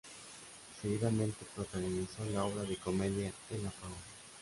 Seguidamente 0.81 1.45
protagonizó 1.53 2.25
la 2.33 2.43
obra 2.45 2.63
de 2.63 2.75
comedia 2.77 3.31
"El 3.51 3.67
apagón". 3.67 3.93